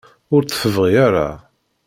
[0.33, 1.27] Ur tt-tebɣi ara.